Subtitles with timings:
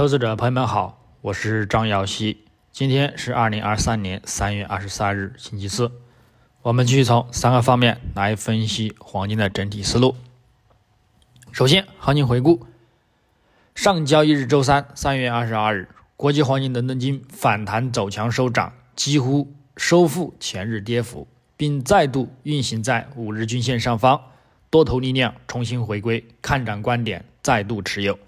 [0.00, 2.46] 投资者朋友们好，我是张瑶希。
[2.72, 5.92] 今天是二零二三年三月二十三日，星期四。
[6.62, 10.16] 我们继续从三个方面来分析黄金的整体思路。
[11.52, 12.66] 首先，行情回顾：
[13.74, 21.28] 上交易日周三，三月二十二日，国际黄金伦敦金反弹走强收涨，几乎收复前日跌幅，
[21.58, 24.18] 并再度运行在五日均线上方，
[24.70, 28.18] 多头力量重新回归，看涨观点再度持有。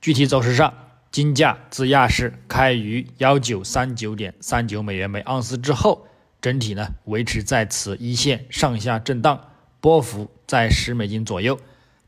[0.00, 0.72] 具体走势上。
[1.18, 6.06] 金价自亚市开于幺九三九点三九美元每盎司之后，
[6.40, 11.58] 整体呢维持在此一线上下震荡，波幅在十美金左右，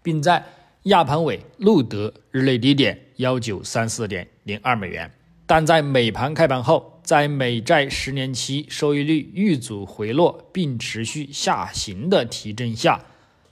[0.01, 0.45] 并在
[0.85, 5.11] 亚盘尾录得日内低点幺九三四点零二美元。
[5.45, 13.01] 但在美盘开盘后，在美债十年期收益率遇阻回落并持续下行的提振下，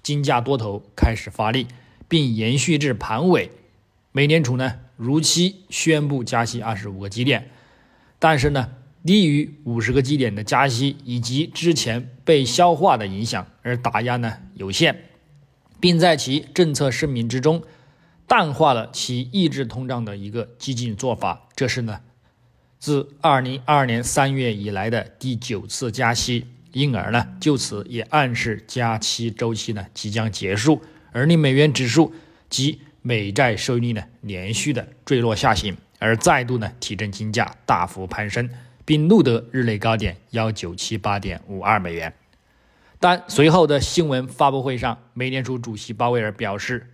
[0.05, 1.67] 金价多头开始发力，
[2.07, 3.51] 并延续至盘尾。
[4.13, 4.75] 美联储呢？
[4.99, 7.49] 如期宣布加息二十五个基点，
[8.19, 8.69] 但是呢，
[9.07, 15.05] 低于五十个基点的加息以及之前被消化的影响而打压呢有限，
[15.79, 17.63] 并在其政策声明之中
[18.27, 21.47] 淡化了其抑制通胀的一个激进做法。
[21.55, 22.01] 这是呢，
[22.81, 32.13] 自二零二二年三月以来的第九次加息，因而呢，就此也暗示加息周期呢即将结束，而令美元指数
[32.51, 32.81] 及。
[33.09, 38.51] 美债收益率呢连续的坠落下行，而再度呢提振金价大幅攀升，
[38.85, 42.13] 并录得日内高点幺九七八点五二美元。
[43.01, 46.87] 但随后的新闻发布会上，美联储主席鲍威尔表示，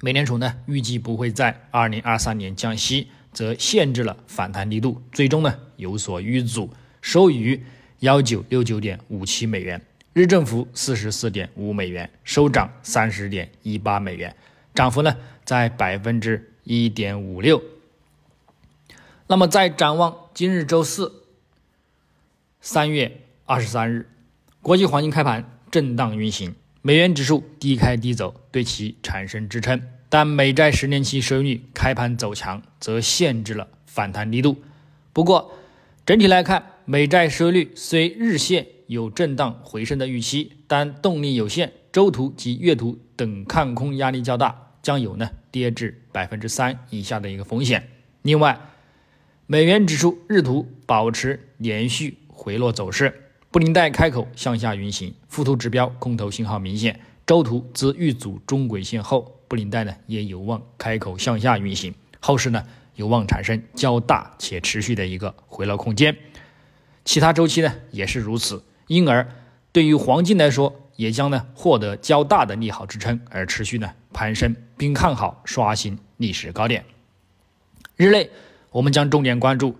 [0.00, 6.68] 美联储呢预计不会在二零二三年降息，则限制了反弹力度，最终呢有所遇阻，
[7.00, 7.62] 收于
[8.00, 9.80] 幺九六九点五七美元，
[10.12, 14.34] 日振幅四十四点五美元，收涨三十点一八美元。
[14.74, 17.62] 涨幅呢在百分之一点五六。
[19.28, 21.22] 那么在展望今日周四，
[22.60, 24.08] 三月二十三日，
[24.60, 29.80] 国际黄金开盘震荡运行，美元指数低开低走，对其产生支撑。
[30.08, 34.56] 但美债十年期收益率开盘走强，则限制了反弹力度。
[35.12, 35.52] 不过
[36.04, 44.63] 整体来看，美债收益率虽日线有震荡回升的预期，但动力有限，周图及月图等看空压力较大。
[44.84, 47.88] 将有呢跌至百分之三以下的一个风险。
[48.22, 48.60] 另外，
[49.46, 57.00] 美元指数日图保持连续回落走势，布林带开口向下运行，附图指标空头信号明显。
[57.26, 62.62] 周图自遇阻中轨线后，布林带呢也有望开口向下运行，后市呢
[62.94, 66.14] 有望产生较大且持续的一个回落空间。
[67.06, 69.26] 其他周期呢也是如此，因而
[69.72, 70.82] 对于黄金来说。
[70.96, 76.84] 也将呢获得较大的利好支撑而持续呢攀升，并看好刷新历史高点。
[77.96, 78.30] 日内
[78.70, 79.76] 我们将重点关注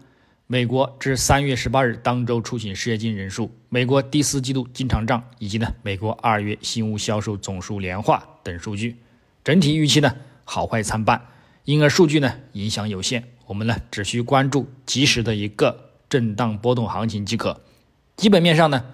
[0.47, 8.97] 美国至三月十八日当周出勤失业金人数、美国第四季度经常账以及呢美国二月新屋销售总数年化等数据。
[9.43, 10.15] 整体预期呢
[10.45, 11.21] 好坏参半，
[11.65, 13.25] 因而数据呢影响有限。
[13.47, 17.61] 我们呢只需关注及时的一个震荡波动行情即可。
[18.17, 18.85] 基本面上呢。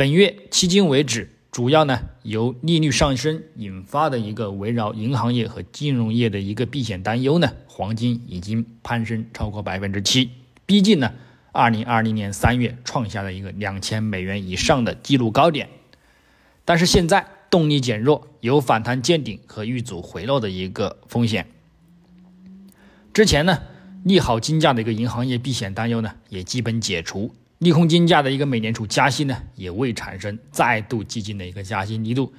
[0.00, 10.30] 本月迄今为止，主要呢由利率上升引发的一个围绕银行业和金融业的一个避险担忧呢，黄金已经攀升超过百分之七，
[10.64, 11.12] 逼近呢
[11.52, 15.68] 二零二零年三月创下的一个两千美元以上的纪录高点。
[16.64, 21.46] 但是现在动力减弱，有反弹见顶和遇阻回落的一个风险。
[23.12, 23.58] 之前呢
[24.04, 27.34] 利好金价的一个银行业避险担忧呢也基本解除。
[27.60, 32.32] 利空金价的一个美联储加息呢，也未产生再度激进的一个加息力度。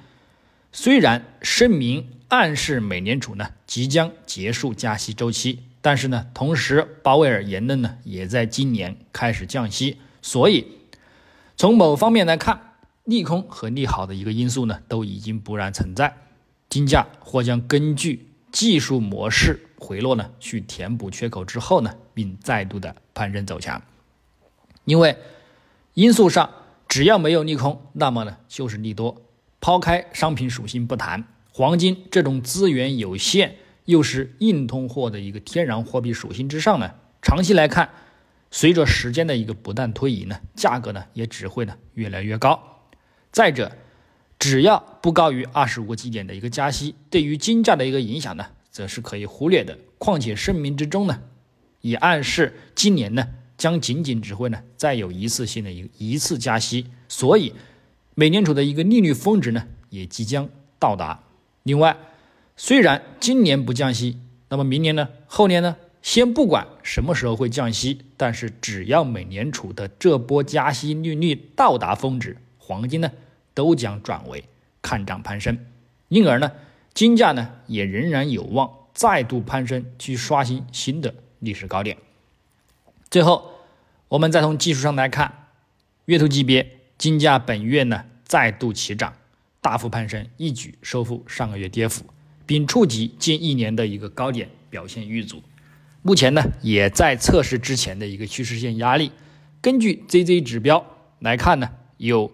[0.72, 9.98] 虽然声明暗示美联储呢即将结束加息周期，但是呢，同时鲍威尔言论呢也在今年开始降息。
[10.22, 10.66] 所以
[11.56, 12.72] 从某方面来看，
[13.04, 16.16] 利空和利好的一个因素呢都已经不然存在，
[16.68, 23.80] 金价或将根据技术模式回落呢去填补缺口之后呢，并再度的攀升走强。
[24.84, 25.16] 因为
[25.94, 26.50] 因素上，
[26.88, 29.22] 只要没有利空，那么呢就是利多。
[29.60, 37.90] 抛开商品属性不谈，黄金这种资源有限又是硬通货的一个天然货币属性之上呢，长期来看，
[38.50, 42.80] 随着时间的一个不断推移呢，价格呢也只会呢越来越高。
[43.30, 43.70] 再者，
[44.38, 49.78] 只要不高于二十五个基点的一个加息，对于金价的一个影响呢，则是可以忽略的。
[49.98, 51.20] 况且声明之中呢，
[51.82, 53.28] 也暗示今年呢。
[53.62, 57.54] 将仅仅只会呢再有一次性的一一次加息，所以
[58.16, 60.48] 美联储的一个利率峰值呢也即将
[60.80, 61.22] 到达。
[61.62, 61.96] 另外，
[62.56, 64.18] 虽然今年不降息，
[64.48, 65.08] 那么明年呢？
[65.28, 65.76] 后年呢？
[66.02, 73.12] 先不管什么时候会降息，但是只要美联储的这波加息利率到达峰值，黄金呢
[73.54, 74.42] 都将转为
[74.82, 75.56] 看涨攀升，
[76.08, 76.50] 因而呢，
[76.92, 81.96] 金价呢也仍然有望再度攀升，去刷新新的历史高点。
[83.08, 83.51] 最后，
[84.12, 85.46] 我们再从技术上来看，
[86.04, 89.14] 月图级别金价本月呢再度起涨，
[89.62, 92.04] 大幅攀升，一举收复上个月跌幅，
[92.44, 95.42] 并触及近一年的一个高点，表现遇阻。
[96.02, 99.12] 目前呢，也在测试之前的一个趋势线压力。
[99.62, 100.84] 根据 ZZ 指标
[101.20, 102.30] 来看呢，有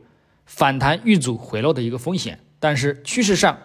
[0.47, 3.57] 反弹遇阻回落的一个风险，但是趋势上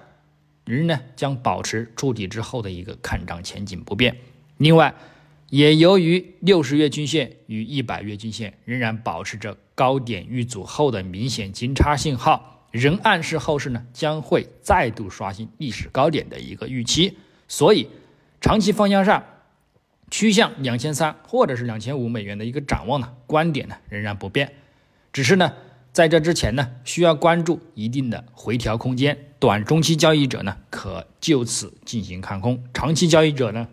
[0.65, 4.15] 仍呢将保持触底之后的一个看涨前景不变。
[4.57, 4.93] 另外，
[5.53, 17.19] 也由于六十月均线与一百月均线仍然保持着高点遇阻后的明显金叉信号，仍暗示后市呢将会再度刷新历史高点的一个预期。
[17.47, 17.87] 所以，
[18.41, 19.23] 长期方向上。
[20.09, 24.53] 趋向两千三或者是两千五美元的一个展望呢，观点呢仍然不变，
[25.11, 25.53] 只是呢
[25.91, 33.67] 在这之前呢需要关注一定的回调空间，短中期交易者呢可就此进行看空，长期交易者呢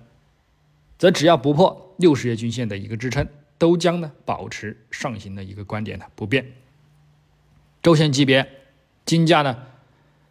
[1.00, 3.26] 则只要不破六十日均线的一个支撑，
[3.58, 6.46] 都将呢保持上行的一个观点呢不变。
[7.82, 8.46] 周线级别，
[9.04, 9.56] 金价呢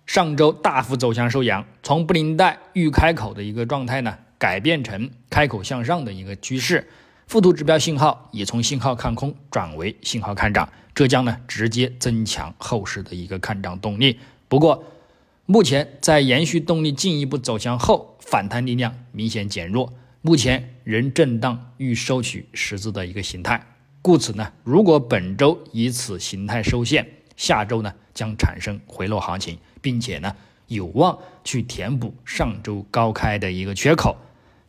[0.06, 4.19] 上周大幅走强收阳，从布林带预开口的一个状态呢。
[4.39, 6.88] 改变成开口向上的一个趋势，
[7.27, 14.18] 附图指标信号也从信号看空转为信号看涨，这将呢直接增强后市的一个看涨动力。
[14.48, 14.86] 不过，
[15.45, 23.66] 目前在延续动力进一步走强后，反弹力量明显减弱，目前仍震荡欲收取十字的一个形态。
[24.01, 27.07] 故此呢，如果本周以此形态收线，
[27.38, 30.36] 下周呢将产生回落行情，并且呢
[30.68, 34.18] 有望去填补上周高开的一个缺口。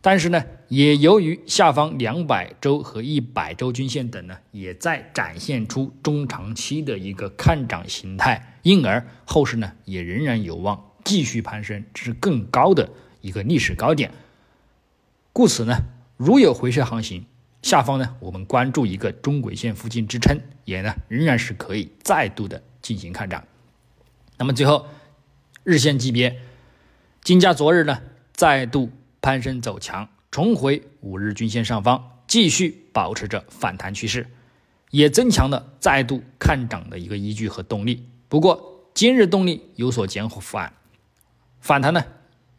[0.01, 12.89] 但是呢，也由于下方两百周和一百周均线等呢，也在展现出中长期的一个看涨形态，因而后市呢也仍然有望继续攀升至更高的
[13.21, 14.13] 一个历史高点。
[15.33, 15.77] 故此呢，
[16.17, 17.27] 如有回撤行情，
[17.63, 23.45] 下方呢我们关注一个中轨线附近支撑，也呢仍然是可以再度的进行看涨。
[24.37, 24.87] 那么最后，
[25.65, 26.41] 日线级别，
[27.23, 28.01] 金价昨日呢
[28.33, 28.91] 再度。
[29.23, 34.27] 攀升走强，重回五日均线上方，继续保持着反弹趋势，
[34.91, 38.09] 也增强了再度看涨的一个依据和动力。
[38.31, 40.73] 不过，今日动力有所减缓，
[41.61, 42.03] 反弹呢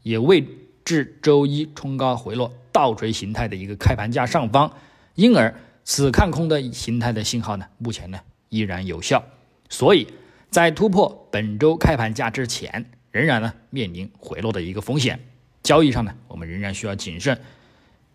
[0.04, 0.48] 也未
[0.86, 4.72] 至周一冲高回落倒锤形态的一个开盘价上方，
[5.16, 5.54] 因而
[5.84, 8.20] 此看空的形态的信号呢，目前呢
[8.50, 9.24] 依然有效。
[9.70, 10.08] 所以
[10.50, 15.20] 在突破本周开盘价之前，仍然呢面临回落的一个风险。
[15.64, 17.40] 交易上呢，我们仍然需要谨慎。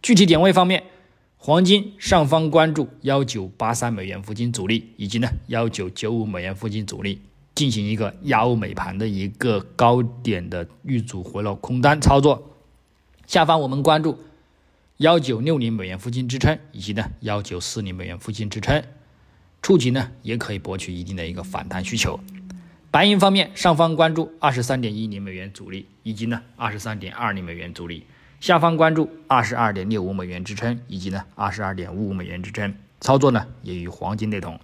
[0.02, 0.82] 具体点位方面，
[1.38, 7.20] 黄金上方关注幺九八三美元附近阻力，以及呢幺九九五美元附近阻力，
[7.54, 12.50] 进行一个亚欧美盘的一个高点的遇阻回落空单操作。
[13.26, 14.18] 下方我们关注
[14.98, 18.82] 幺九六零美元附近支撑，以及呢幺九四零美元附近支撑，
[19.60, 22.18] 触及呢也可以博取一定的一个反弹需求。
[22.90, 28.04] 白银方面，上方关注二十三点一零美元阻力，以及呢二十三点二零美元阻力；
[28.40, 32.74] 下方关注二十二点六五美元支撑，以及呢二十二点五五美元支撑。
[32.98, 34.58] 操作呢也与黄金类同。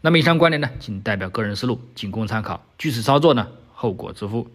[0.00, 2.64] 那么以上观点呢，仅代表个人思路，仅供参考。
[2.78, 4.48] 据此操作呢，后果自负。